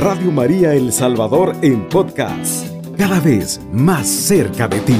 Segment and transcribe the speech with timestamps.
[0.00, 4.96] Radio María El Salvador en podcast, cada vez más cerca de ti.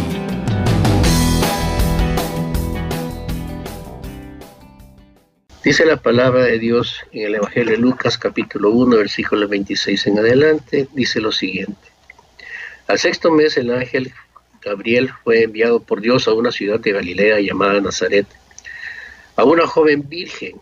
[5.65, 10.19] Dice la palabra de Dios en el Evangelio de Lucas capítulo 1, versículo 26 en
[10.19, 11.89] adelante, dice lo siguiente.
[12.87, 14.13] Al sexto mes el ángel
[14.61, 18.27] Gabriel fue enviado por Dios a una ciudad de Galilea llamada Nazaret,
[19.37, 20.61] a una joven virgen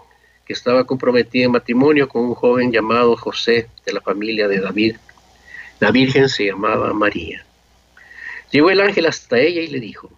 [0.49, 4.97] que estaba comprometida en matrimonio con un joven llamado José de la familia de David.
[5.79, 7.45] La Virgen se llamaba María.
[8.51, 10.11] Llegó el ángel hasta ella y le dijo,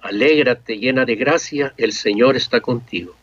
[0.00, 3.16] Alégrate llena de gracia, el Señor está contigo.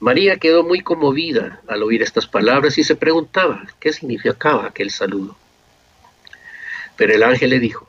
[0.00, 5.36] María quedó muy conmovida al oír estas palabras y se preguntaba qué significaba aquel saludo.
[6.96, 7.88] Pero el ángel le dijo,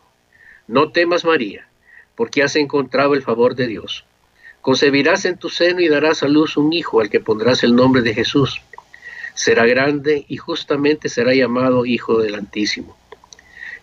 [0.68, 1.68] No temas María,
[2.14, 4.06] porque has encontrado el favor de Dios
[4.68, 8.02] Concebirás en tu seno y darás a luz un hijo al que pondrás el nombre
[8.02, 8.62] de Jesús.
[9.34, 12.98] Será grande y justamente será llamado Hijo del Altísimo.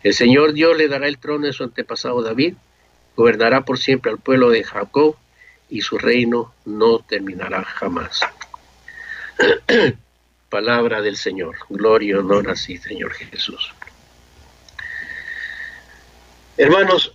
[0.02, 2.56] El Señor Dios le dará el trono de su antepasado David,
[3.16, 5.16] gobernará por siempre al pueblo de Jacob
[5.70, 8.20] y su reino no terminará jamás.
[10.50, 11.56] Palabra del Señor.
[11.70, 13.72] Gloria y honor a sí, Señor Jesús.
[16.58, 17.13] Hermanos,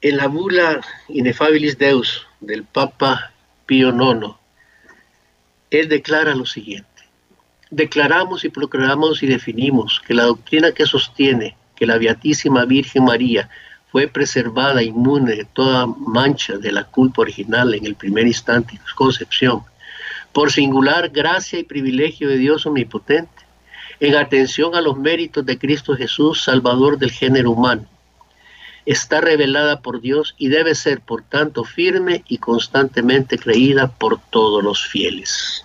[0.00, 3.32] en la bula Inefabilis Deus del Papa
[3.66, 4.34] Pío IX,
[5.70, 6.88] él declara lo siguiente.
[7.70, 13.50] Declaramos y proclamamos y definimos que la doctrina que sostiene que la Beatísima Virgen María
[13.90, 18.80] fue preservada inmune de toda mancha de la culpa original en el primer instante de
[18.86, 19.62] su concepción,
[20.32, 23.46] por singular gracia y privilegio de Dios omnipotente,
[24.00, 27.86] en atención a los méritos de Cristo Jesús, Salvador del género humano,
[28.88, 34.64] está revelada por Dios y debe ser, por tanto, firme y constantemente creída por todos
[34.64, 35.62] los fieles.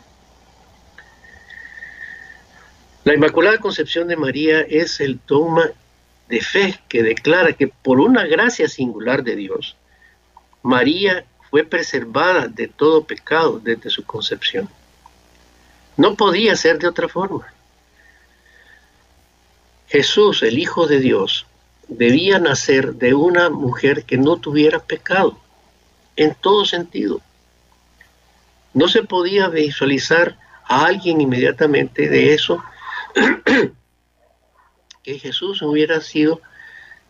[3.05, 5.69] La Inmaculada Concepción de María es el dogma
[6.27, 9.77] de fe que declara que por una gracia singular de Dios,
[10.61, 14.67] María fue preservada de todo pecado desde su concepción.
[15.95, 17.53] No podía ser de otra forma.
[19.87, 21.45] Jesús, el Hijo de Dios,
[21.87, 25.37] debía nacer de una mujer que no tuviera pecado,
[26.15, 27.21] en todo sentido.
[28.73, 32.63] No se podía visualizar a alguien inmediatamente de eso
[35.03, 36.41] que Jesús hubiera sido,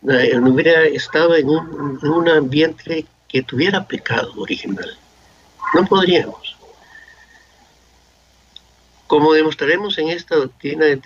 [0.10, 4.98] eh, no hubiera estado en un, en un ambiente que tuviera pecado original.
[5.74, 6.58] No podríamos.
[9.08, 11.00] Como demostraremos en esta doctrina de,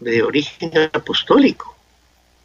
[0.00, 1.73] de origen apostólico,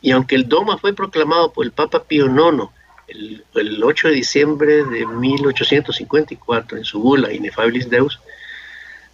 [0.02, 2.70] y aunque el dogma fue proclamado por el Papa Pío IX
[3.08, 8.20] el, 8 de diciembre de 1854 en su bula Inefabilis Deus,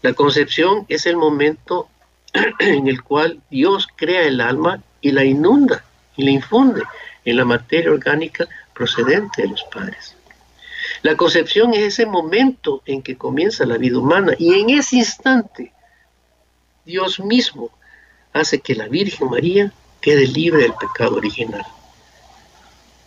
[0.02, 1.88] la concepción es el momento
[2.60, 5.84] en el cual Dios crea el alma y la inunda
[6.18, 6.84] y la infunde
[7.24, 10.16] en la materia orgánica procedente de los padres.
[11.02, 15.72] La concepción es ese momento en que comienza la vida humana y en ese instante
[16.86, 17.72] Dios mismo
[18.34, 19.72] hace que la Virgen María
[20.06, 21.66] quede libre del pecado original.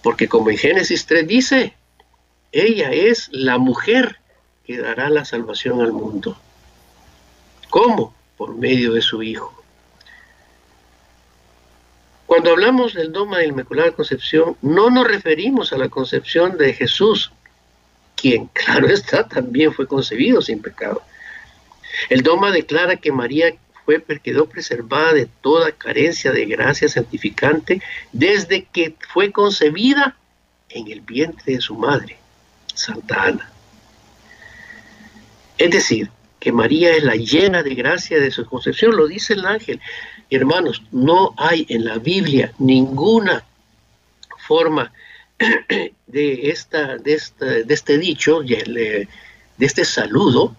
[0.02, 1.74] Porque como en Génesis 3 dice,
[2.50, 4.18] ella es la mujer
[4.64, 6.36] que dará la salvación al mundo.
[7.70, 8.16] ¿Cómo?
[8.36, 9.54] Por medio de su Hijo.
[12.26, 16.72] Cuando hablamos del dogma de la Inmaculada Concepción, no nos referimos a la concepción de
[16.72, 17.30] Jesús,
[18.16, 21.02] quien, claro está, también fue concebido sin pecado.
[22.08, 23.54] El dogma declara que María
[24.22, 27.82] quedó preservada de toda carencia de gracia santificante
[28.12, 30.16] desde que fue concebida
[30.68, 32.18] en el vientre de su madre,
[32.74, 33.50] Santa Ana.
[35.56, 39.44] Es decir, que María es la llena de gracia de su concepción, lo dice el
[39.44, 39.80] ángel.
[40.30, 43.44] Hermanos, no hay en la Biblia ninguna
[44.46, 44.92] forma
[46.06, 49.08] de, esta, de, de este dicho, de
[49.58, 50.54] este saludo,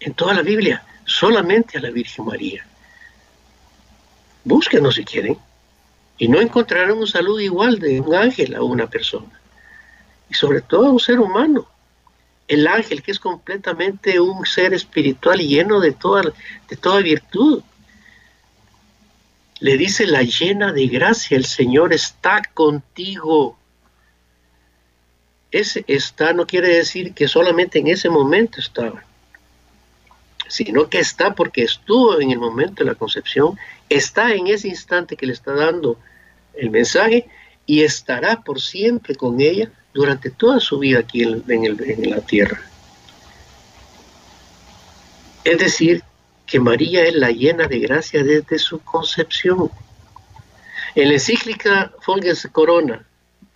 [0.00, 2.66] en toda la Biblia, solamente a la Virgen María.
[4.44, 5.38] Búsquenos si quieren.
[6.18, 9.40] Y no encontrarán un saludo igual de un ángel a una persona.
[10.28, 11.66] Y sobre todo a un ser humano.
[12.48, 16.22] El ángel que es completamente un ser espiritual lleno de toda,
[16.68, 17.62] de toda virtud.
[19.60, 23.56] Le dice la llena de gracia, el Señor está contigo.
[25.50, 29.04] Ese está no quiere decir que solamente en ese momento estaba
[30.52, 33.58] sino que está porque estuvo en el momento de la concepción,
[33.88, 35.96] está en ese instante que le está dando
[36.52, 37.26] el mensaje
[37.64, 42.60] y estará por siempre con ella durante toda su vida aquí en, la tierra.
[45.42, 46.02] Es decir,
[46.44, 49.70] que María es la llena de gracia desde su concepción.
[50.94, 53.06] En la encíclica Folgens Corona,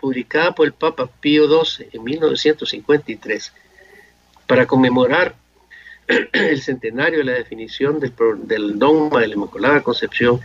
[0.01, 3.53] publicada por el Papa Pío XII en 1953,
[4.47, 5.35] para conmemorar
[6.33, 10.41] el centenario de la definición del, dogma de la Inmaculada Concepción,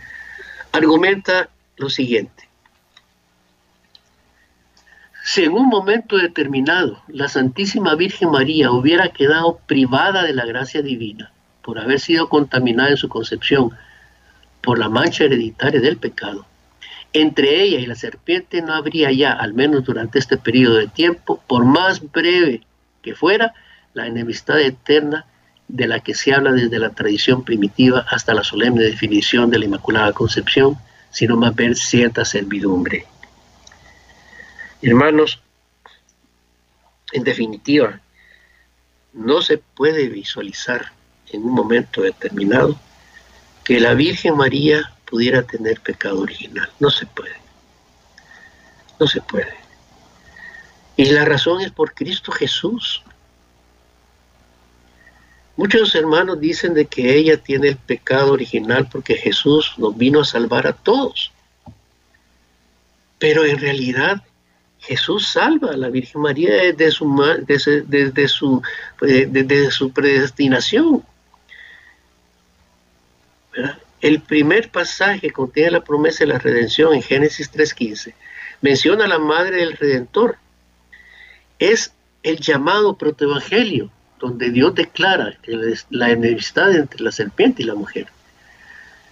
[0.72, 2.48] argumenta lo siguiente.
[5.24, 10.82] Si en un momento determinado la Santísima Virgen María hubiera quedado privada de la gracia
[10.82, 11.32] divina
[11.62, 13.70] por haber sido contaminada en su concepción
[14.62, 16.44] por la mancha hereditaria del pecado,
[17.12, 21.40] entre ella y la serpiente no habría ya, al menos durante este periodo de tiempo,
[21.46, 22.62] por más breve
[23.02, 23.54] que fuera,
[23.94, 25.26] la enemistad eterna
[25.72, 29.64] de la que se habla desde la tradición primitiva hasta la solemne definición de la
[29.64, 30.76] Inmaculada Concepción,
[31.10, 33.06] sino más ver cierta servidumbre.
[34.82, 35.40] Hermanos,
[37.12, 38.00] en definitiva,
[39.14, 40.92] no se puede visualizar
[41.32, 42.78] en un momento determinado
[43.64, 46.68] que la Virgen María pudiera tener pecado original.
[46.80, 47.36] No se puede.
[49.00, 49.54] No se puede.
[50.96, 53.02] Y la razón es por Cristo Jesús.
[55.56, 60.24] Muchos hermanos dicen de que ella tiene el pecado original porque Jesús nos vino a
[60.24, 61.30] salvar a todos.
[63.18, 64.22] Pero en realidad
[64.80, 67.06] Jesús salva a la Virgen María desde su,
[67.46, 68.62] desde, su,
[69.00, 71.04] desde su predestinación.
[74.00, 78.14] El primer pasaje contiene la promesa de la redención en Génesis 3.15.
[78.60, 80.38] Menciona a la madre del Redentor.
[81.58, 81.92] Es
[82.24, 83.90] el llamado protoevangelio,
[84.22, 85.36] donde Dios declara
[85.90, 88.06] la enemistad entre la serpiente y la mujer.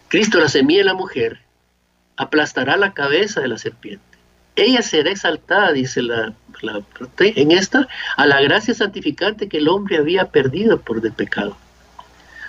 [0.08, 1.40] Cristo, la semilla de la mujer,
[2.16, 4.10] aplastará la cabeza de la serpiente
[4.56, 6.34] ella será exaltada, dice la,
[7.18, 11.56] en esta, a la gracia santificante que el hombre había perdido por el pecado.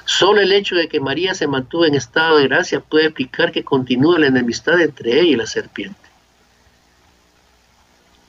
[0.06, 3.64] Solo el hecho de que María se mantuvo en estado de gracia puede explicar que
[3.64, 6.00] continúa la enemistad entre ella y la serpiente.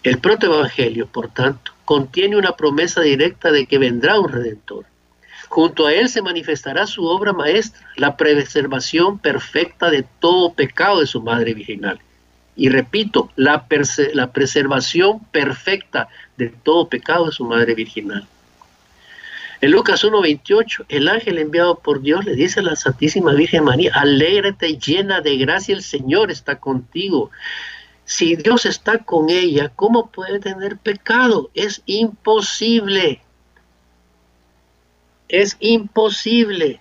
[0.02, 4.87] El protoevangelio, por tanto, contiene una promesa directa de que vendrá un redentor.
[5.49, 11.06] Junto a él se manifestará su obra maestra, la preservación perfecta de todo pecado de
[11.06, 12.00] su madre virginal
[12.55, 18.26] y repito, la, preservación perfecta de todo pecado de su madre virginal.
[19.61, 23.93] En Lucas 1.28, el ángel enviado por Dios le dice a la Santísima Virgen María,
[23.94, 27.31] alégrate llena de gracia, el Señor está contigo.
[28.04, 31.50] Si Dios está con ella, ¿cómo puede tener pecado?
[31.54, 33.20] Es imposible.
[35.28, 36.81] Es imposible.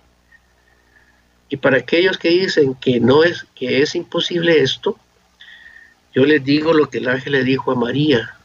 [1.48, 4.98] Y para aquellos que dicen que no es que es imposible esto,
[6.14, 8.36] yo les digo lo que el ángel le dijo a María.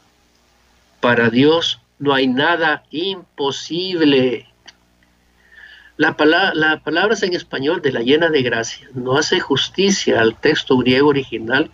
[1.00, 4.46] Para Dios no hay nada imposible.
[5.96, 10.38] La palabra, la palabra en español de la llena de gracia no hace justicia al
[10.38, 11.70] texto griego original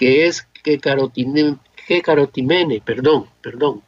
[0.00, 3.82] que es que carotimene, perdón, perdón.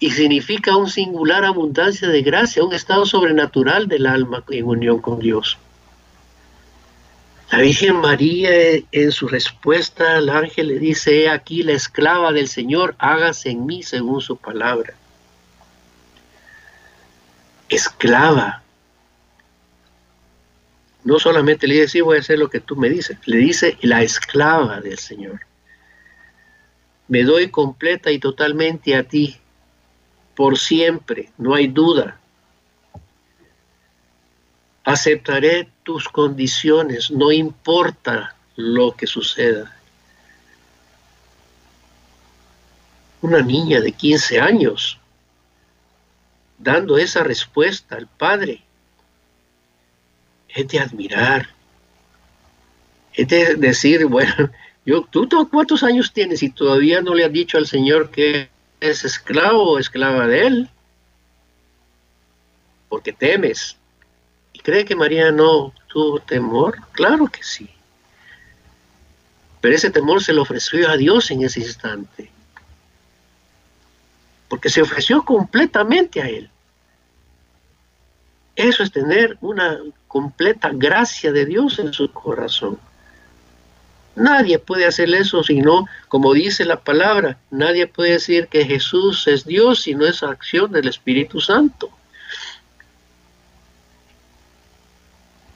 [0.00, 5.20] Y significa un singular abundancia de gracia, un estado sobrenatural del alma en unión con
[5.20, 5.58] Dios.
[7.52, 8.50] La Virgen María
[8.90, 13.64] en su respuesta al ángel le dice, he aquí la esclava del Señor, hágase en
[13.64, 14.94] mí según su palabra.
[17.68, 18.61] Esclava.
[21.04, 24.02] No solamente le dice, voy a hacer lo que tú me dices, le dice la
[24.02, 25.40] esclava del Señor.
[27.08, 29.36] Me doy completa y totalmente a ti,
[30.34, 32.20] por siempre, no hay duda.
[34.84, 39.76] Aceptaré tus condiciones, no importa lo que suceda.
[43.20, 44.98] Una niña de 15 años
[46.58, 48.62] dando esa respuesta al Padre
[50.54, 51.48] es de admirar,
[53.14, 54.50] es de decir, bueno,
[54.86, 58.48] yo, ¿tú cuántos años tienes y todavía no le has dicho al Señor que
[58.80, 60.70] es esclavo o esclava de Él?
[62.88, 63.76] Porque temes,
[64.62, 66.78] ¿Cree que María no tuvo temor?
[66.92, 67.68] Claro que sí.
[69.60, 72.30] Pero ese temor se lo ofreció a Dios en ese instante.
[74.48, 76.50] Porque se ofreció completamente a Él.
[78.54, 79.78] Eso es tener una
[80.12, 82.78] completa gracia de Dios en su corazón.
[84.14, 89.26] Nadie puede hacer eso si no, como dice la palabra, nadie puede decir que Jesús
[89.26, 91.88] es Dios si no es acción del Espíritu Santo.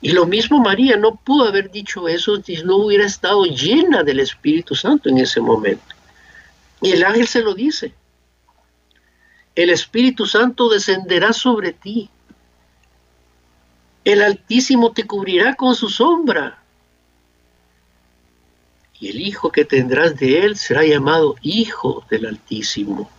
[0.01, 4.21] Y lo mismo María no pudo haber dicho eso si no hubiera estado llena del
[4.21, 5.95] Espíritu Santo en ese momento.
[6.81, 7.93] Y el ángel se lo dice.
[9.55, 12.09] El Espíritu Santo descenderá sobre ti
[14.07, 16.63] El Altísimo te cubrirá con su sombra.
[19.01, 23.11] Y el hijo que tendrás de él será llamado Hijo del Altísimo.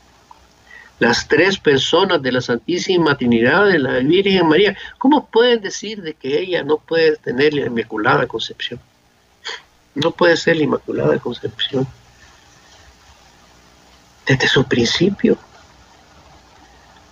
[1.00, 6.14] Las tres personas de la Santísima Trinidad de la Virgen María, ¿cómo pueden decir de
[6.14, 8.80] que ella no puede tener la Inmaculada Concepción?
[9.94, 11.86] No puede ser la Inmaculada Concepción.
[14.26, 15.38] Desde su principio.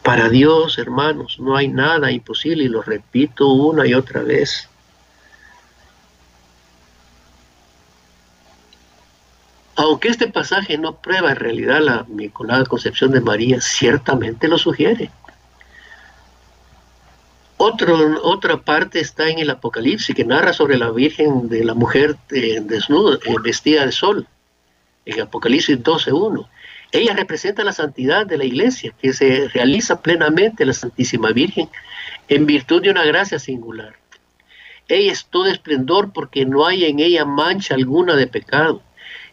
[0.05, 4.69] Para Dios, hermanos, no hay nada imposible y lo repito una y otra vez.
[9.75, 15.11] Aunque este pasaje no prueba en realidad la Inmaculada Concepción de María, ciertamente lo sugiere
[17.57, 22.59] otra parte está en el Apocalipsis, que narra sobre la Virgen de la mujer eh,
[22.61, 24.27] desnuda, eh, vestida de sol,
[25.05, 26.47] en Apocalipsis 12.1.
[26.95, 31.69] Ella representa la santidad de la iglesia, que se realiza plenamente la Santísima Virgen
[32.29, 33.95] en virtud de una gracia singular.
[34.87, 38.81] Ella es todo esplendor porque no hay en ella mancha alguna de pecado.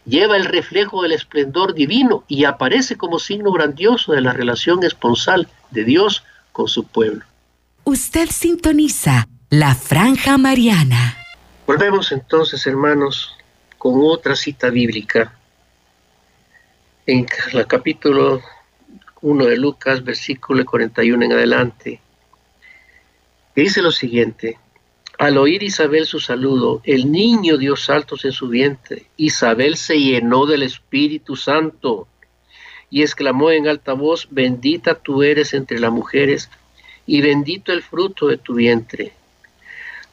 [0.05, 5.47] Lleva el reflejo del esplendor divino y aparece como signo grandioso de la relación esponsal
[5.71, 7.23] de Dios con su pueblo.
[7.85, 11.17] Usted sintoniza la franja mariana.
[11.65, 13.37] Volvemos entonces, hermanos,
[13.77, 15.33] con otra cita bíblica.
[17.05, 18.41] En el capítulo
[19.21, 21.99] 1 de Lucas, versículo 41 en adelante,
[23.53, 24.57] dice lo siguiente.
[25.19, 29.07] Al oír Isabel su saludo, el niño dio saltos en su vientre.
[29.17, 32.07] Isabel se llenó del Espíritu Santo
[32.89, 36.49] y exclamó en alta voz, bendita tú eres entre las mujeres
[37.05, 39.11] y bendito el fruto de tu vientre.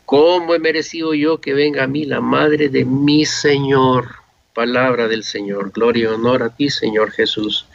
[0.04, 4.19] ¿Cómo he merecido yo que venga a mí la madre de mi Señor?
[4.54, 5.70] Palabra del Señor.
[5.72, 7.66] Gloria y honor a ti, Señor Jesús.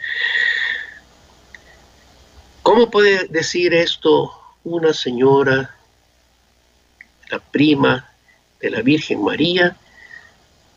[2.62, 4.32] ¿Cómo puede decir esto
[4.64, 5.76] una señora,
[7.30, 8.10] la prima
[8.60, 9.76] de la Virgen María,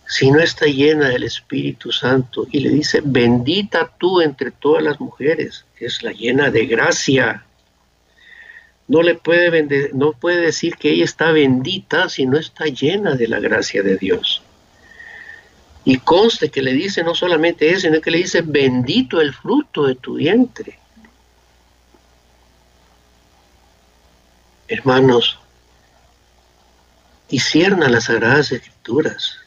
[0.07, 2.47] si no está llena del Espíritu Santo?
[2.51, 7.45] Y le dice, bendita tú entre todas las mujeres, que es la llena de gracia
[8.89, 13.27] no le puede no puede decir que ella está bendita si no está llena de
[13.27, 14.41] la gracia de Dios.
[15.85, 19.85] Y conste que le dice no solamente eso, sino que le dice bendito el fruto
[19.85, 20.77] de tu vientre.
[24.67, 25.39] Hermanos,
[27.29, 29.37] disiernan las sagradas escrituras.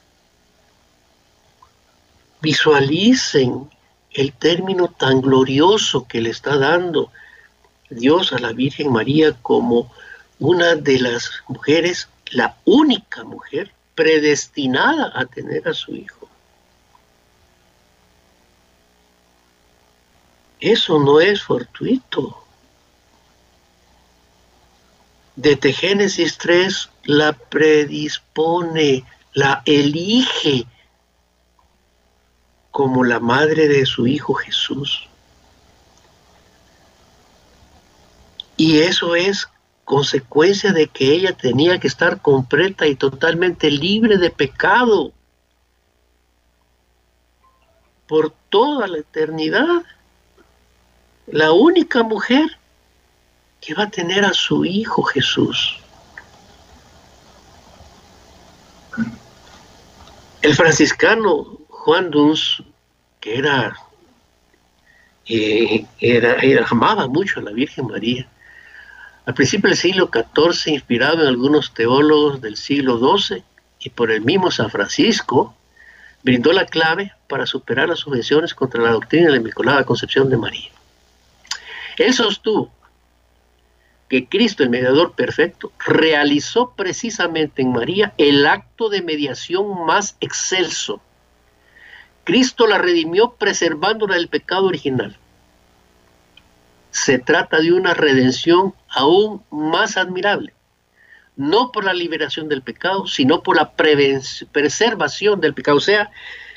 [2.40, 3.70] Visualicen
[4.10, 7.12] el término tan glorioso que le está dando
[7.88, 9.92] Dios a la Virgen María como
[10.38, 16.21] una de las mujeres, la única mujer predestinada a tener a su hijo.
[20.62, 22.38] Eso no es fortuito.
[25.34, 30.64] Desde Génesis 3 la predispone, la elige
[32.70, 35.08] como la madre de su hijo Jesús.
[38.56, 39.48] Y eso es
[39.84, 45.12] consecuencia de que ella tenía que estar completa y totalmente libre de pecado
[48.06, 49.82] por toda la eternidad.
[51.26, 52.58] La única mujer
[53.60, 55.78] que va a tener a su Hijo Jesús.
[60.42, 62.62] El franciscano Juan Duns,
[63.20, 63.76] que era,
[65.26, 68.26] eh, era, amaba mucho a la Virgen María,
[69.24, 73.44] al principio del siglo XIV, inspirado en algunos teólogos del siglo XII
[73.78, 75.54] y por el mismo San Francisco,
[76.24, 80.36] brindó la clave para superar las objeciones contra la doctrina de la Inmaculada Concepción de
[80.36, 80.70] María.
[82.02, 82.70] Él sostuvo
[84.08, 91.00] que Cristo, el mediador perfecto, realizó precisamente en María el acto de mediación más excelso.
[92.24, 95.18] Cristo la redimió preservándola del pecado original
[96.92, 100.52] se trata de una redención aún más admirable,
[101.36, 105.78] no por la liberación del pecado, sino por la preservación del pecado.
[105.78, 106.10] O sea,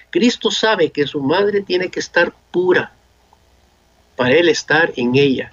[0.09, 2.91] Cristo sabe que su madre tiene que estar pura
[4.15, 5.51] para él estar en ella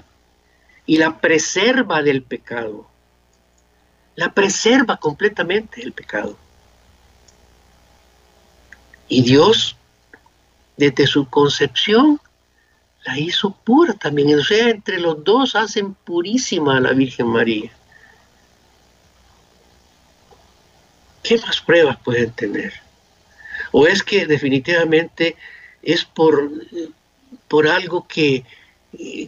[0.86, 2.86] y la preserva del pecado.
[4.14, 6.36] La preserva completamente del pecado.
[9.08, 9.76] Y Dios,
[10.76, 12.20] desde su concepción,
[13.04, 14.38] la hizo pura también.
[14.38, 17.70] O sea, entre los dos hacen purísima a la Virgen María.
[21.22, 22.72] ¿Qué más pruebas pueden tener?
[23.70, 25.36] ¿O es que definitivamente
[25.82, 26.50] es por,
[27.52, 28.46] por algo que,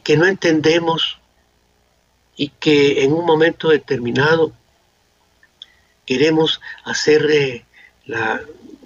[0.03, 1.19] que no entendemos
[2.37, 4.51] y que en un momento determinado
[6.07, 7.67] queremos hacer eh,
[8.07, 8.41] la,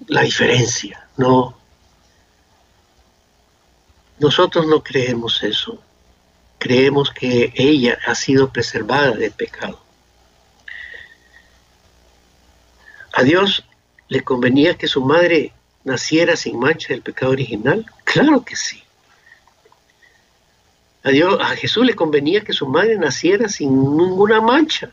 [0.07, 1.07] la diferencia.
[1.15, 1.57] No.
[4.17, 5.81] Nosotros no creemos eso.
[6.57, 9.81] Creemos que ella ha sido preservada del pecado.
[13.13, 13.63] A Dios
[14.09, 15.53] le convenía que su madre
[15.85, 17.85] naciera sin mancha del pecado original.
[18.03, 18.83] Claro que sí.
[21.03, 24.91] A, Dios, a Jesús le convenía que su madre naciera sin ninguna mancha.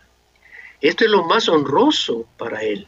[0.81, 2.87] Esto es lo más honroso para él.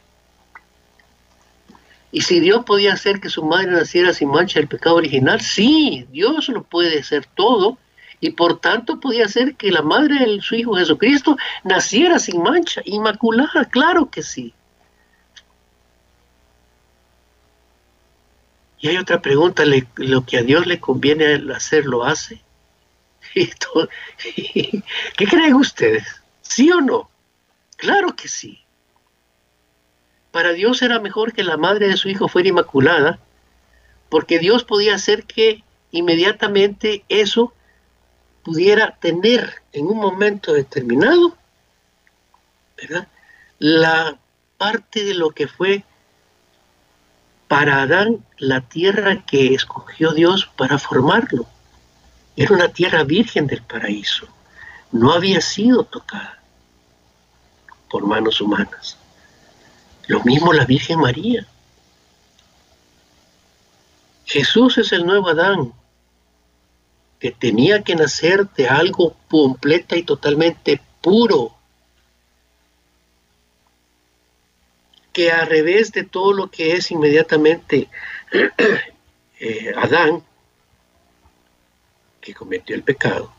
[2.11, 6.07] Y si Dios podía hacer que su madre naciera sin mancha del pecado original, sí,
[6.11, 7.77] Dios lo puede hacer todo.
[8.21, 12.81] Y por tanto podía hacer que la madre de su Hijo Jesucristo naciera sin mancha,
[12.83, 14.53] inmaculada, claro que sí.
[18.81, 19.63] Y hay otra pregunta,
[19.95, 22.41] ¿lo que a Dios le conviene hacer lo hace?
[23.33, 26.21] ¿Qué creen ustedes?
[26.41, 27.09] ¿Sí o no?
[27.77, 28.63] Claro que sí.
[30.31, 33.19] Para Dios era mejor que la madre de su hijo fuera inmaculada,
[34.09, 37.53] porque Dios podía hacer que inmediatamente eso
[38.43, 41.35] pudiera tener en un momento determinado,
[42.77, 43.07] ¿verdad?
[43.59, 44.17] La
[44.57, 45.83] parte de lo que fue
[47.47, 51.47] para Adán la tierra que escogió Dios para formarlo.
[52.39, 54.25] Era una tierra virgen del paraíso.
[54.93, 56.41] No había sido tocada
[57.89, 58.97] por manos humanas.
[60.07, 61.45] Lo mismo la Virgen María.
[64.23, 65.73] Jesús es el nuevo Adán,
[67.19, 71.53] que tenía que nacer de algo completa y totalmente puro,
[75.11, 77.89] que a revés de todo lo que es inmediatamente
[79.41, 80.23] eh, Adán,
[82.21, 83.33] que cometió el pecado,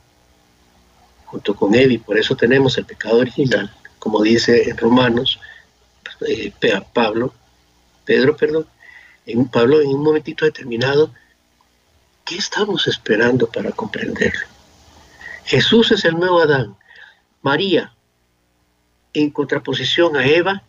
[1.26, 5.38] junto con él, y por eso tenemos el pecado original, como dice en Romanos,
[6.26, 6.52] eh,
[6.92, 7.32] Pablo,
[8.04, 8.66] Pedro, perdón,
[9.26, 11.12] en Pablo en un momentito determinado,
[12.24, 14.46] ¿qué estamos esperando para comprenderlo?
[15.44, 16.76] Jesús es el nuevo Adán.
[17.42, 17.94] María,
[19.12, 20.62] en contraposición a Eva,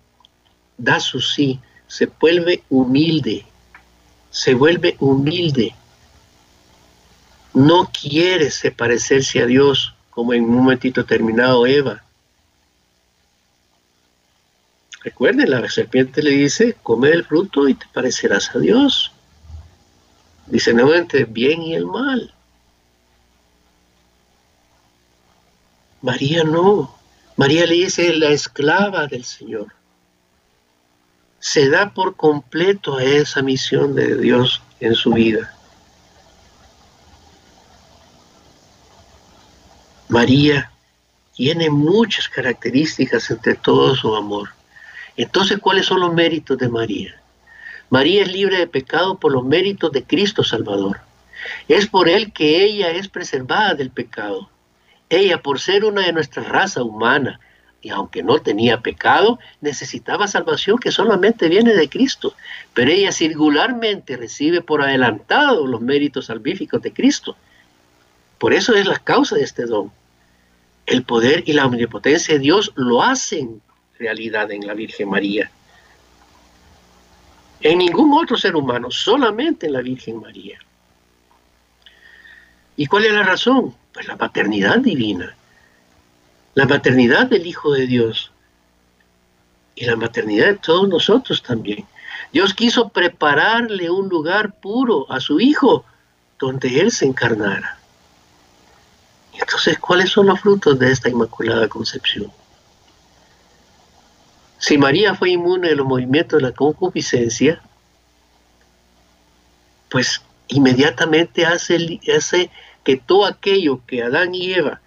[0.77, 3.45] da su sí, se vuelve humilde,
[4.29, 5.75] se vuelve humilde,
[7.53, 12.03] no quiere se parecerse a Dios como en un momentito terminado Eva.
[15.03, 19.11] Recuerden, la serpiente le dice, come el fruto y te parecerás a Dios.
[20.45, 22.33] Dice nuevamente, bien y el mal.
[26.01, 26.95] María no.
[27.35, 29.73] María le dice, la esclava del Señor.
[31.39, 35.55] Se da por completo a esa misión de Dios en su vida.
[40.11, 40.69] María
[41.33, 44.49] tiene muchas características entre todo su amor.
[45.15, 47.21] Entonces, ¿cuáles son los méritos de María?
[47.89, 50.99] María es libre de pecado por los méritos de Cristo Salvador.
[51.69, 54.49] Es por Él que ella es preservada del pecado.
[55.07, 57.39] Ella, por ser una de nuestra raza humana,
[57.81, 62.35] y aunque no tenía pecado, necesitaba salvación que solamente viene de Cristo.
[62.73, 67.37] Pero ella singularmente recibe por adelantado los méritos salvíficos de Cristo.
[68.37, 69.89] Por eso es la causa de este don
[70.91, 73.61] el poder y la omnipotencia de Dios lo hacen
[73.97, 75.49] realidad en la Virgen María.
[77.61, 80.59] En ningún otro ser humano, solamente en la Virgen María.
[82.75, 83.73] ¿Y cuál es la razón?
[83.93, 85.33] Pues la paternidad divina,
[86.55, 88.31] la maternidad del Hijo de Dios
[89.75, 91.85] y la maternidad de todos nosotros también.
[92.33, 95.85] Dios quiso prepararle un lugar puro a su Hijo
[96.37, 97.80] donde Él se encarnara.
[99.33, 102.31] Entonces, ¿cuáles son los frutos de esta Inmaculada Concepción?
[104.61, 107.61] Si María fue inmune de los movimientos de la concupiscencia,
[109.89, 112.49] pues inmediatamente hace,
[112.83, 114.81] que todo aquello que Adán y Eva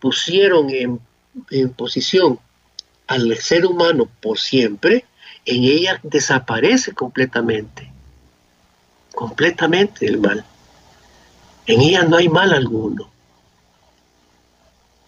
[0.00, 1.00] pusieron en,
[1.50, 2.38] en posición
[3.06, 5.04] al ser humano por siempre,
[5.44, 7.92] en ella desaparece completamente,
[9.14, 10.44] completamente el mal.
[11.66, 13.11] En ella no hay mal alguno.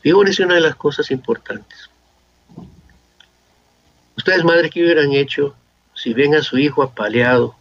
[0.05, 1.89] Fíjense una de las cosas importantes.
[4.19, 5.57] Ustedes, madres, ¿qué hubieran hecho
[5.95, 7.57] si ven a su hijo apaleado,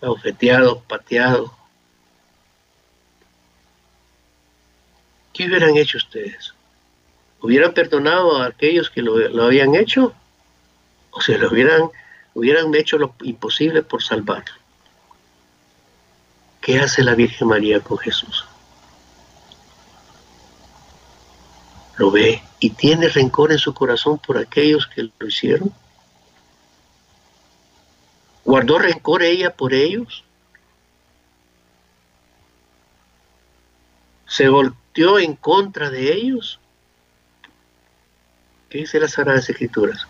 [0.00, 1.52] abofeteado, pateado?
[5.32, 6.54] ¿Qué hubieran hecho ustedes?
[7.40, 10.14] ¿Hubieran perdonado a aquellos que lo, habían hecho?
[11.10, 11.90] ¿O se lo hubieran,
[12.34, 14.54] hubieran hecho lo imposible por salvarlo?
[16.60, 18.46] ¿Qué hace la Virgen María con Jesús?
[21.96, 25.72] Lo ve y tiene rencor en su corazón por aquellos que lo hicieron.
[28.44, 30.24] ¿Guardó rencor ella por ellos?
[34.26, 36.58] ¿Se volteó en contra de ellos?
[38.68, 40.06] ¿Qué dice las Sagradas Escrituras?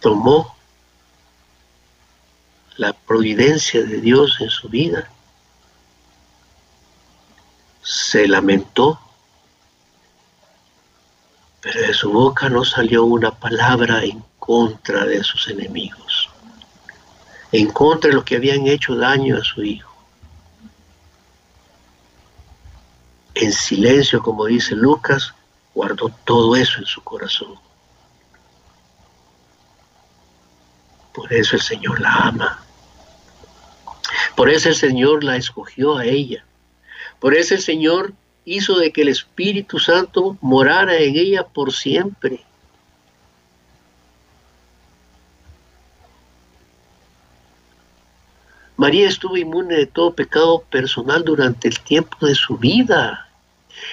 [0.00, 0.56] Tomó
[2.76, 5.08] la providencia de Dios en su vida.
[8.08, 9.00] Se lamentó,
[11.60, 16.30] pero de su boca no salió una palabra en contra de sus enemigos,
[17.50, 19.92] en contra de los que habían hecho daño a su hijo.
[23.34, 25.34] En silencio, como dice Lucas,
[25.74, 27.56] guardó todo eso en su corazón.
[31.12, 32.64] Por eso el Señor la ama.
[34.36, 36.44] Por eso el Señor la escogió a ella.
[37.20, 38.12] Por eso el Señor
[38.44, 42.40] hizo de que el Espíritu Santo morara en ella por siempre.
[48.76, 53.28] María estuvo inmune de todo pecado personal durante el tiempo de su vida.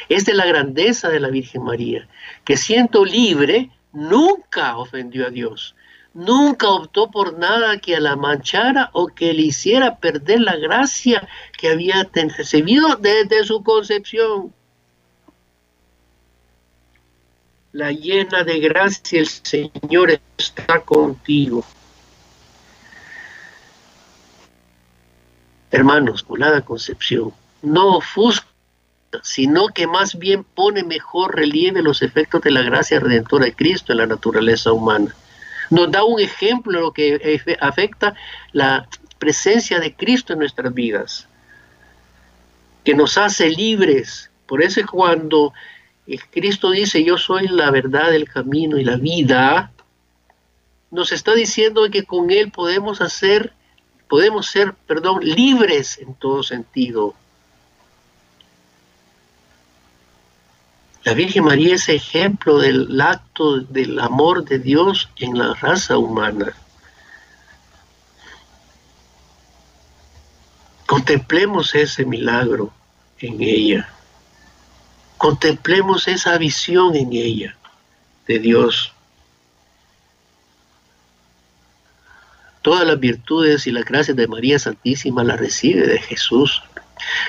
[0.09, 2.07] Es de la grandeza de la Virgen María,
[2.43, 5.75] que siendo libre, nunca ofendió a Dios,
[6.13, 11.69] nunca optó por nada que la manchara o que le hiciera perder la gracia que
[11.69, 14.53] había recibido desde su concepción.
[17.71, 21.65] La llena de gracia, el Señor está contigo.
[25.71, 28.45] Hermanos, la concepción no ofusca,
[29.23, 33.91] sino que más bien pone mejor relieve los efectos de la gracia redentora de Cristo
[33.91, 35.15] en la naturaleza humana
[35.69, 38.15] nos da un ejemplo de lo que afecta
[38.51, 41.27] la presencia de Cristo en nuestras vidas,
[42.83, 44.29] que nos hace libres.
[44.45, 45.53] Por eso es cuando
[46.31, 49.71] Cristo dice, yo soy la verdad, el camino y la vida,
[50.91, 53.53] nos está diciendo que con Él podemos hacer,
[54.07, 57.15] podemos ser, perdón, libres en todo sentido.
[61.03, 66.53] La Virgen María es ejemplo del acto del amor de Dios en la raza humana.
[70.85, 72.71] Contemplemos ese milagro
[73.19, 73.89] en ella.
[75.17, 77.57] Contemplemos esa visión en ella
[78.25, 78.93] de Dios.
[82.61, 86.63] Todas las virtudes y las gracias de María Santísima las recibe de Jesús.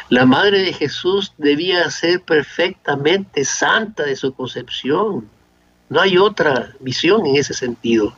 [0.09, 5.29] La madre de Jesús debía ser perfectamente santa de su concepción.
[5.88, 8.14] No hay otra visión en ese sentido.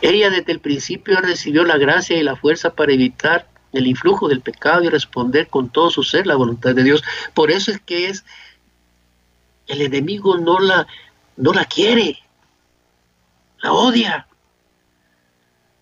[0.00, 4.40] Ella desde el principio recibió la gracia y la fuerza para evitar el influjo del
[4.40, 7.02] pecado y responder con todo su ser la voluntad de Dios.
[7.34, 8.24] Por eso es que es
[9.66, 10.86] el enemigo no la
[11.36, 12.18] no la quiere.
[13.58, 14.26] La odia.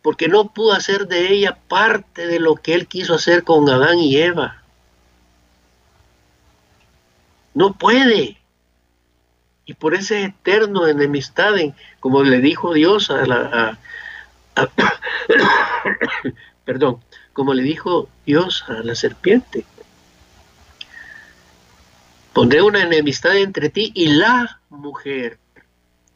[0.03, 3.99] Porque no pudo hacer de ella parte de lo que él quiso hacer con Adán
[3.99, 4.62] y Eva.
[7.55, 8.39] No puede.
[9.65, 11.55] Y por ese eterno enemistad,
[12.01, 13.79] como le dijo Dios a la...
[16.65, 17.01] perdón,
[17.33, 19.65] como le dijo Dios a la serpiente.
[22.33, 25.39] Pondré una enemistad entre ti y la mujer,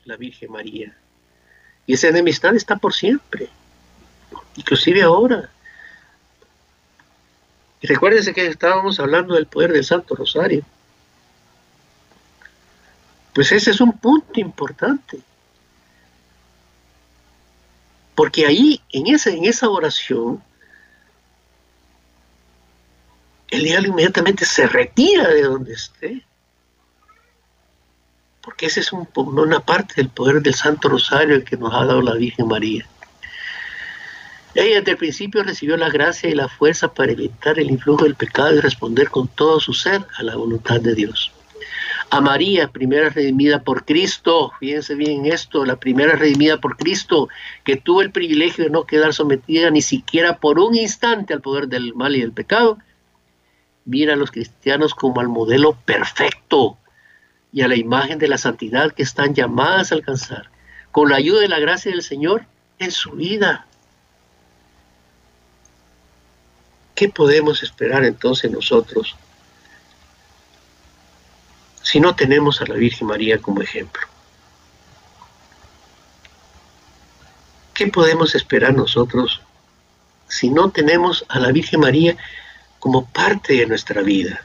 [0.05, 0.97] la Virgen María.
[1.87, 3.49] Y esa enemistad está por siempre,
[4.57, 5.51] inclusive ahora.
[7.81, 10.65] Y recuérdense que estábamos hablando del poder del Santo Rosario.
[13.37, 15.21] Pues ese es un punto importante.
[18.15, 20.43] Porque ahí, en esa, en esa oración,
[23.49, 26.25] el diablo inmediatamente se retira de donde esté.
[28.41, 32.15] Porque esa es una parte del poder del Santo Rosario que nos ha dado la
[32.15, 32.87] Virgen María.
[34.55, 38.15] Ella desde el principio recibió la gracia y la fuerza para evitar el influjo del
[38.15, 41.36] pecado y responder con todo su ser a la voluntad de Dios
[42.17, 47.29] a María, primera redimida por Cristo, fíjense bien esto, la primera redimida por Cristo,
[47.63, 51.69] que tuvo el privilegio de no quedar sometida ni siquiera por un instante al poder
[51.69, 52.79] del mal y del pecado,
[53.85, 56.79] mira a los cristianos como al modelo perfecto
[57.53, 60.51] y a la imagen de la santidad que están llamadas a alcanzar,
[60.93, 62.47] con la ayuda de la gracia del Señor
[62.79, 63.67] en su vida.
[66.95, 69.17] ¿Qué podemos esperar entonces nosotros
[71.87, 74.03] si no tenemos a la Virgen María como ejemplo?
[77.73, 79.41] ¿Qué podemos esperar nosotros
[80.27, 82.17] si no tenemos a la Virgen María
[82.81, 84.43] como parte de nuestra vida.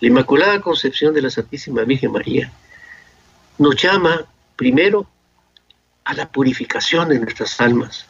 [0.00, 2.52] La Inmaculada Concepción de la Santísima Virgen María
[3.56, 5.06] nos llama primero
[6.04, 8.04] a la purificación de nuestras almas.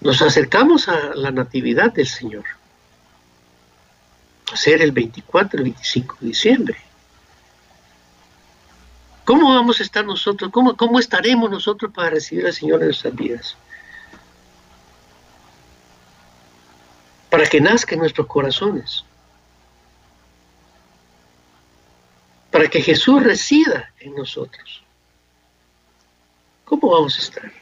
[0.00, 2.44] Nos acercamos a la Natividad del Señor,
[4.54, 6.76] ser el 24 y 25 de diciembre.
[9.24, 10.50] ¿Cómo vamos a estar nosotros?
[10.50, 13.56] ¿Cómo, ¿Cómo estaremos nosotros para recibir al Señor en nuestras vidas?
[17.28, 19.04] Para que nazca en nuestros corazones.
[22.50, 24.82] Para que Jesús resida en nosotros.
[26.64, 27.52] ¿Cómo vamos a estar?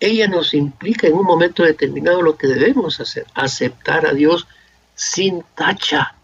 [0.00, 4.48] Ella nos implica en un momento determinado lo que debemos hacer, aceptar a Dios
[5.02, 6.14] sin tacha.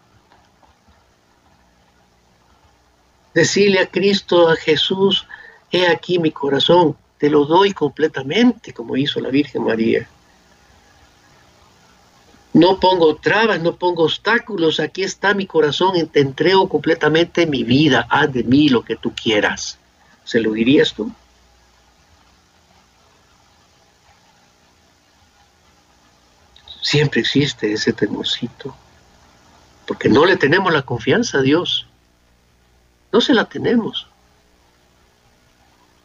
[3.34, 5.26] Decirle a Cristo, a Jesús,
[5.72, 10.08] he aquí mi corazón, te lo doy completamente, como hizo la Virgen María.
[12.52, 18.06] No pongo trabas, no pongo obstáculos, aquí está mi corazón, te entrego completamente mi vida,
[18.08, 19.78] haz de mí lo que tú quieras.
[20.24, 21.12] ¿Se lo dirías tú?
[26.80, 28.74] Siempre existe ese temorcito,
[29.86, 31.86] porque no le tenemos la confianza a Dios.
[33.12, 34.06] No se la tenemos.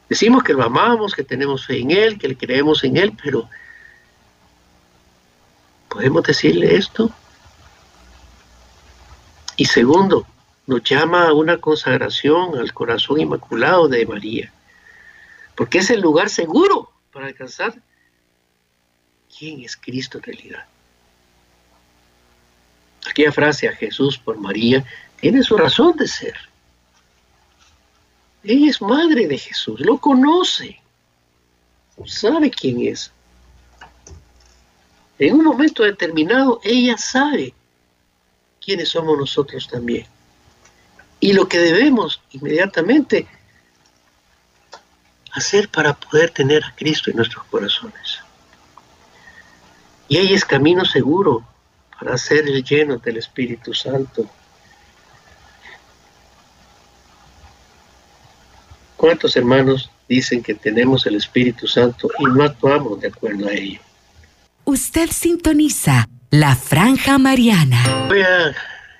[0.10, 3.50] Decimos que lo amamos, que tenemos fe en Él, que le creemos en Él, pero
[5.90, 7.12] ¿podemos decirle esto?
[9.56, 10.26] Y segundo,
[10.66, 14.52] nos llama a una consagración al corazón inmaculado de María,
[15.56, 17.76] porque es el lugar seguro para alcanzar
[19.38, 20.66] quién es Cristo en realidad.
[23.10, 24.84] Aquella frase a Jesús por María
[25.20, 26.36] tiene su razón de ser.
[28.44, 30.82] Ella es madre de Jesús, lo conoce,
[32.06, 33.12] sabe quién es.
[35.20, 37.54] En un momento determinado, ella sabe
[38.60, 40.08] quiénes somos nosotros también.
[41.20, 43.28] Y lo que debemos inmediatamente
[45.32, 48.23] hacer para poder tener a Cristo en nuestros corazones.
[50.08, 51.44] Y ella es camino seguro
[52.00, 54.26] para ser lleno del Espíritu Santo.
[58.98, 63.80] ¿Cuántos hermanos dicen que tenemos el Espíritu Santo y no actuamos de acuerdo a ello?
[64.66, 67.84] Usted sintoniza la franja mariana.
[68.08, 68.56] Voy a,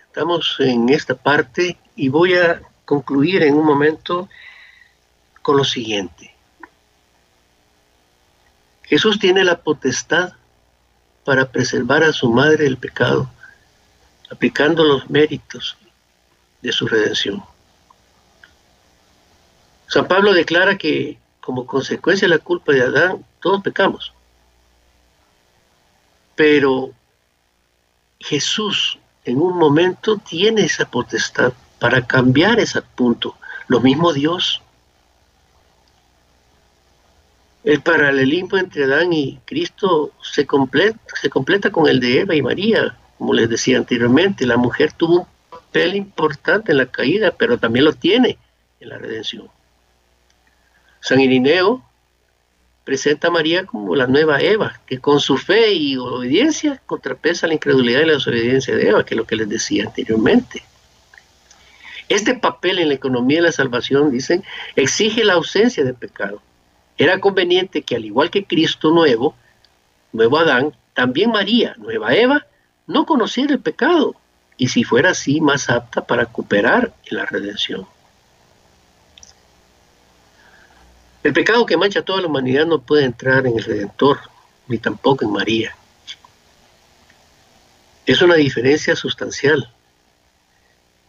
[0.08, 4.30] estamos en esta parte y voy a concluir en un momento
[5.42, 6.34] con lo siguiente.
[8.84, 10.34] Jesús tiene la potestad
[11.24, 13.30] para preservar a su madre del pecado,
[14.30, 15.78] aplicando los méritos
[16.62, 17.44] de su redención.
[19.88, 24.14] San Pablo declara que como consecuencia de la culpa de Adán, todos pecamos.
[26.36, 26.92] Pero
[28.20, 33.38] Jesús en un momento tiene esa potestad para cambiar ese punto.
[33.68, 34.63] Lo mismo Dios.
[37.64, 42.98] El paralelismo entre Adán y Cristo se completa, con el de Eva y María.
[43.18, 47.86] Como les decía anteriormente, la mujer tuvo un papel importante en la caída, pero también
[47.86, 48.38] lo tiene
[48.82, 49.48] en la redención.
[51.00, 51.82] San Irineo
[52.84, 57.54] presenta a María como la nueva Eva, que con su fe y obediencia contrapesa la
[57.54, 60.64] incredulidad y la desobediencia de Eva, que es lo que les decía anteriormente.
[62.10, 64.44] Este papel en la economía de la salvación, dicen,
[64.76, 66.42] exige la ausencia de pecado.
[66.98, 69.36] Era conveniente que al igual que Cristo nuevo,
[70.12, 72.46] nuevo Adán, también María, nueva Eva,
[72.86, 74.16] no conociera el pecado,
[74.58, 77.88] y si fuera así, más apta para cooperar en la redención.
[81.24, 84.20] El pecado que mancha a toda la humanidad no puede entrar en el Redentor,
[84.68, 85.76] ni tampoco en María.
[88.06, 89.70] Es una diferencia sustancial.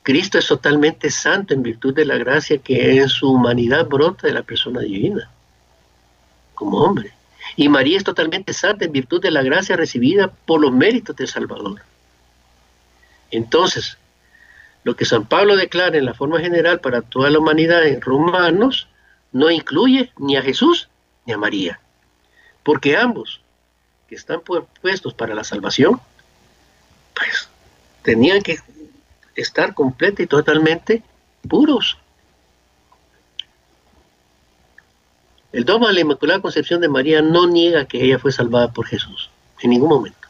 [0.05, 4.35] Cristo es totalmente santo en virtud de la gracia que en su humanidad brota de
[4.35, 5.31] la persona divina,
[6.73, 7.13] hombre.
[7.57, 11.29] Y María es totalmente santa en virtud de la gracia recibida por los méritos del
[11.29, 11.83] Salvador.
[13.31, 13.99] Entonces,
[14.85, 18.89] lo que San Pablo declara en la forma general para toda la humanidad en Romanos
[19.33, 20.89] no incluye ni a Jesús
[21.27, 21.81] ni a María,
[22.63, 23.41] porque ambos
[24.09, 26.01] que están puestos para la salvación,
[27.15, 27.49] pues
[28.03, 28.59] tenían que
[29.35, 31.03] estar completa y totalmente
[31.49, 31.99] puros.
[35.55, 38.87] El dogma de la Inmaculada Concepción de María no niega que ella fue salvada por
[38.89, 40.27] Jesús, en ningún momento.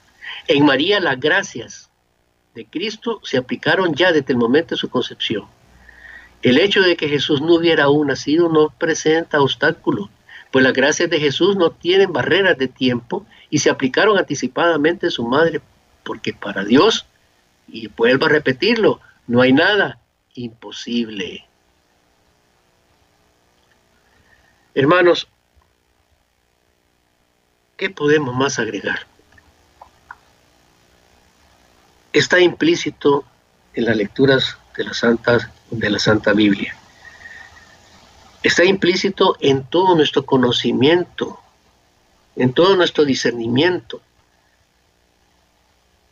[0.49, 1.89] En María las gracias
[2.55, 5.47] de Cristo se aplicaron ya desde el momento de su concepción.
[6.43, 10.11] El hecho de que Jesús no hubiera aún nacido no presenta obstáculo,
[10.51, 15.11] pues las gracias de Jesús no tienen barreras de tiempo y se aplicaron anticipadamente a
[15.11, 15.63] su madre
[16.03, 17.07] porque para Dios,
[17.67, 20.01] y vuelvo a repetirlo, no hay nada
[20.35, 21.47] imposible.
[24.75, 25.29] Hermanos,
[27.77, 29.07] ¿qué podemos más agregar?
[32.13, 33.25] Está implícito
[33.75, 36.77] en las lecturas de la Santa, de la Santa Biblia.
[38.43, 41.39] Está implícito en todo nuestro conocimiento,
[42.35, 44.03] en todo nuestro discernimiento,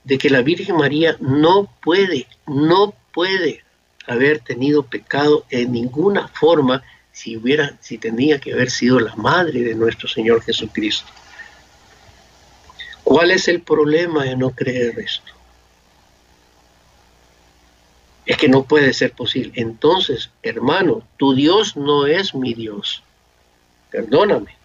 [0.04, 3.64] de que la Virgen María no puede, no puede
[4.06, 9.60] haber tenido pecado en ninguna forma si hubiera, si tenía que haber sido la madre
[9.60, 11.12] de nuestro Señor Jesucristo.
[13.04, 15.32] ¿Cuál es el problema de no creer esto?
[18.24, 19.52] Es que no puede ser posible.
[19.56, 23.02] Entonces, hermano, tu Dios no es mi Dios.
[23.90, 24.56] Perdóname.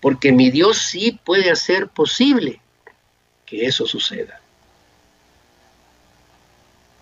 [0.00, 2.60] Porque mi Dios sí puede hacer posible
[3.46, 4.40] que eso suceda.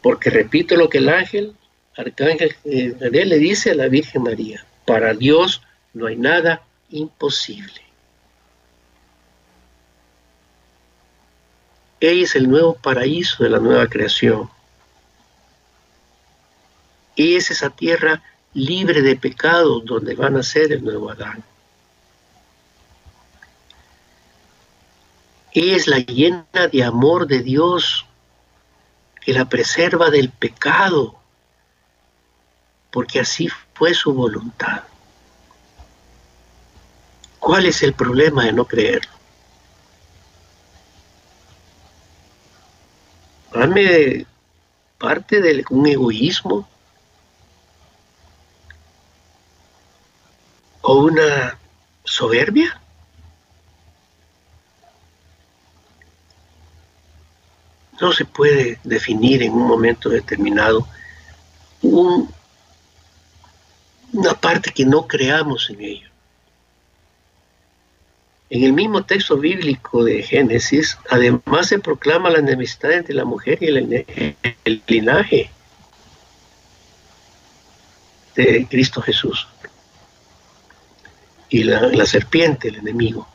[0.02, 1.56] Porque repito lo que el ángel,
[1.96, 5.62] arcángel Gabriel le dice a la Virgen María, para Dios
[5.94, 7.82] no hay nada imposible.
[11.98, 14.50] Ella es el nuevo paraíso de la nueva creación.
[17.16, 21.42] Ella es esa tierra libre de pecado donde van a ser el nuevo Adán.
[25.56, 28.04] es la llena de amor de Dios
[29.22, 31.18] que la preserva del pecado,
[32.96, 34.84] porque así fue su voluntad.
[37.38, 39.12] ¿Cuál es el problema de no creerlo?
[43.52, 44.24] Dame
[44.96, 46.66] parte de un egoísmo
[50.80, 51.58] o una
[52.02, 52.80] soberbia.
[58.00, 60.86] no se puede definir en un momento determinado
[64.12, 66.08] una parte que no creamos en ello.
[68.48, 73.58] En el mismo texto bíblico de Génesis, además se proclama la enemistad entre la mujer
[73.60, 75.50] y el, linaje
[78.36, 79.48] de Cristo Jesús
[81.48, 83.28] y la, la serpiente, el enemigo,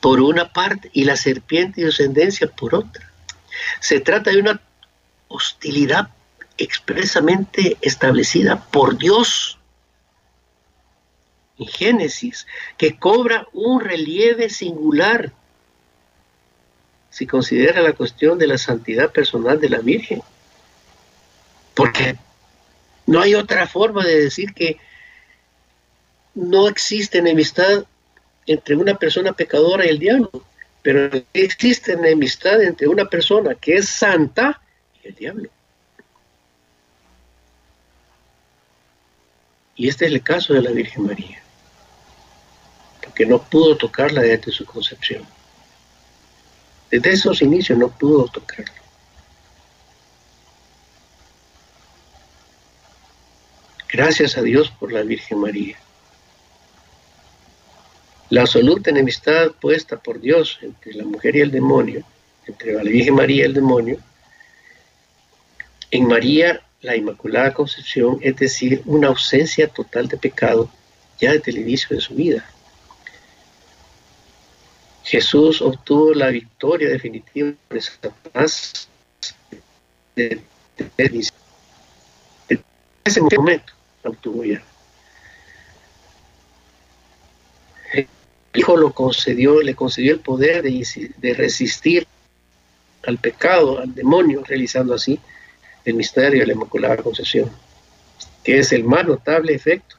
[0.00, 3.10] por una parte, y la serpiente y descendencia por otra.
[3.80, 4.60] Se trata de una
[5.28, 6.08] hostilidad
[6.58, 9.58] expresamente establecida por Dios
[11.64, 12.46] Génesis,
[12.76, 15.32] que cobra un relieve singular
[17.10, 20.22] si considera la cuestión de la santidad personal de la Virgen.
[21.74, 22.16] Porque
[23.06, 24.78] no hay otra forma de decir que
[26.34, 27.84] no existe enemistad
[28.46, 30.30] entre una persona pecadora y el diablo.
[30.82, 34.60] Pero existe enemistad entre una persona que es santa
[35.02, 35.50] y el diablo.
[39.76, 41.41] Y este es el caso de la Virgen María,
[43.22, 45.24] porque no pudo tocarla desde su concepción.
[46.90, 48.72] Desde esos inicios no pudo tocarla.
[53.92, 55.76] Gracias a Dios por la Virgen María.
[58.30, 62.02] La absoluta enemistad puesta por Dios entre la mujer y el demonio,
[62.46, 63.98] entre la Virgen María y el demonio,
[65.90, 70.68] en María la Inmaculada Concepción, es decir, una ausencia total de pecado
[71.20, 72.44] ya desde el inicio de su vida.
[75.12, 78.88] Jesús obtuvo la victoria definitiva de Satanás
[80.16, 80.40] de,
[83.04, 84.62] ese momento la obtuvo ya.
[88.54, 92.06] Hijo lo concedió, le concedió el poder de, resistir
[93.06, 95.20] al pecado, al demonio, realizando así
[95.84, 97.50] el misterio de la Inmaculada Concepción,
[98.42, 99.96] que es el más notable efecto.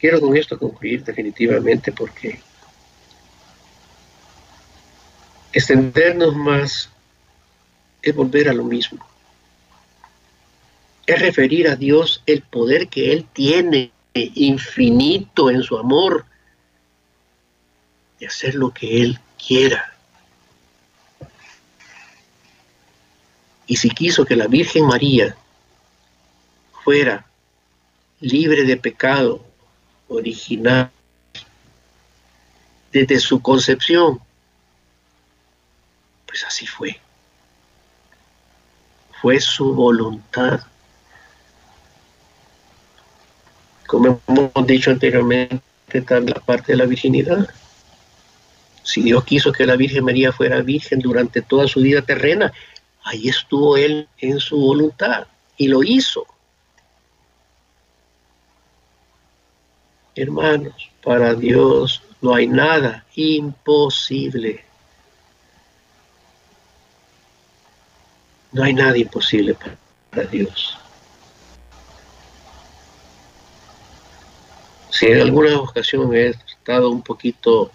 [0.00, 2.40] Quiero con esto concluir definitivamente porque
[5.52, 6.88] extendernos más
[8.02, 9.10] es volver a lo mismo
[11.10, 16.24] es referir a Dios el poder que Él tiene infinito en su amor
[18.20, 19.92] de hacer lo que Él quiera.
[23.66, 25.36] Y si quiso que la Virgen María
[26.84, 27.26] fuera
[28.20, 29.44] libre de pecado
[30.10, 30.90] original
[32.92, 34.20] desde su concepción,
[36.26, 37.00] pues así fue.
[39.22, 40.60] Fue su voluntad
[43.90, 45.60] como hemos dicho anteriormente,
[46.06, 47.48] también la parte de la virginidad.
[48.84, 52.52] Si Dios quiso que la Virgen María fuera virgen durante toda su vida terrena,
[53.02, 56.24] ahí estuvo Él en su voluntad y lo hizo.
[60.20, 64.62] Hermanos, para Dios no hay nada imposible.
[68.52, 69.56] No hay nada imposible
[70.10, 70.78] para Dios.
[74.90, 77.72] Si en alguna ocasión he estado un poquito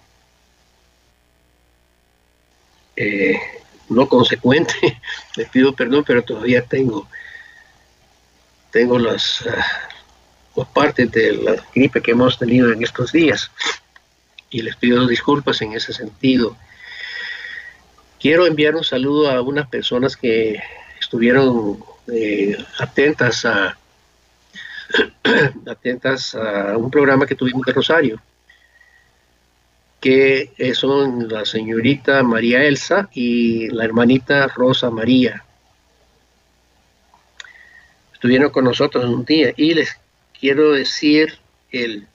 [2.96, 3.40] eh,
[3.90, 5.02] no consecuente,
[5.36, 7.08] les pido perdón, pero todavía tengo,
[8.70, 9.44] tengo las,
[10.56, 13.52] las partes de la gripe que hemos tenido en estos días
[14.50, 16.56] y les pido disculpas en ese sentido.
[18.20, 20.62] Quiero enviar un saludo a unas personas que
[21.00, 23.78] estuvieron eh, atentas a
[25.68, 28.22] atentas a un programa que tuvimos de Rosario,
[30.00, 35.44] que son la señorita María Elsa y la hermanita Rosa María.
[38.14, 39.98] Estuvieron con nosotros un día y les
[40.40, 41.40] quiero decir
[41.72, 42.08] el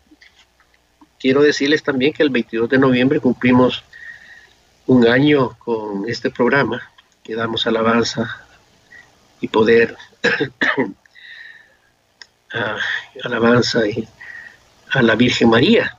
[1.18, 3.84] quiero decirles también que el 22 de noviembre cumplimos
[4.86, 6.90] un año con este programa
[7.22, 8.44] que damos alabanza
[9.40, 9.96] y poder
[13.22, 14.08] alabanza y
[14.92, 15.96] a la Virgen María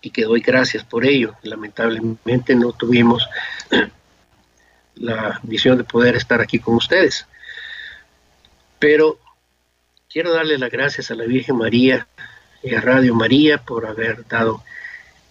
[0.00, 1.34] y que doy gracias por ello.
[1.42, 3.26] Lamentablemente no tuvimos
[4.96, 7.26] la visión de poder estar aquí con ustedes.
[8.78, 9.18] Pero
[10.14, 12.06] quiero darle las gracias a la Virgen María
[12.62, 14.62] y a Radio María por haber dado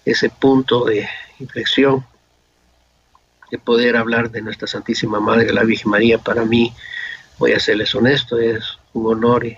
[0.04, 1.08] ese punto de
[1.40, 2.06] inflexión
[3.50, 6.18] de poder hablar de nuestra Santísima Madre, la Virgen María.
[6.18, 6.74] Para mí,
[7.38, 9.58] voy a serles honesto, es un honor y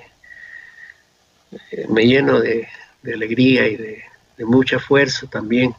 [1.71, 2.67] eh, me lleno de,
[3.11, 4.03] alegría y de,
[4.45, 5.73] mucha fuerza también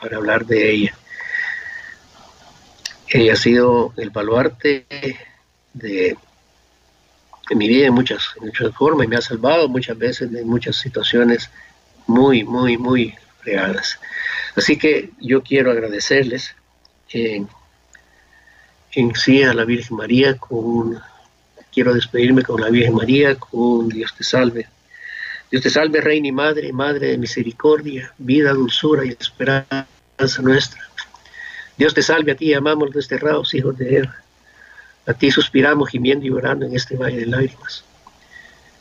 [0.00, 0.94] para hablar de ella.
[3.06, 4.86] Ella ha sido el baluarte
[5.74, 6.16] de,
[7.54, 11.50] mi vida en muchas, muchas formas y me ha salvado muchas veces de muchas situaciones
[12.06, 13.98] muy, muy, muy reales.
[14.56, 16.54] Así que yo quiero agradecerles
[17.10, 17.48] en,
[18.92, 20.98] en sí a la Virgen María, con,
[21.72, 24.66] quiero despedirme con la Virgen María, con Dios te salve
[25.50, 30.80] Dios te salve, Reina y Madre, Madre de misericordia, vida, dulzura y esperanza nuestra.
[31.78, 34.16] Dios te salve, a ti amamos desterrados hijos de Eva.
[35.08, 37.84] A ti suspiramos gimiendo y llorando en este valle de lágrimas.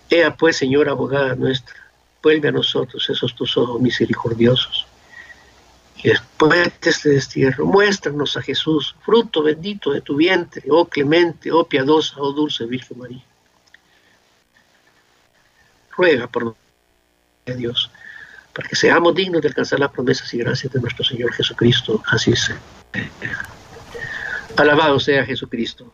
[0.10, 1.76] Ea pues, Señora abogada nuestra,
[2.22, 4.86] vuelve a nosotros esos tus ojos misericordiosos.
[5.96, 11.52] Y después de este destierro, muéstranos a Jesús, fruto bendito de tu vientre, oh clemente,
[11.52, 13.24] oh piadosa, oh dulce Virgen María
[15.98, 16.56] ruega por
[17.46, 17.90] Dios,
[18.54, 22.02] para que seamos dignos de alcanzar las promesas y gracias de nuestro Señor Jesucristo.
[22.06, 22.60] Así sea.
[24.56, 25.94] Alabado sea Jesucristo.